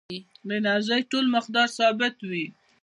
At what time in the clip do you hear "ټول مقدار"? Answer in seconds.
1.11-1.67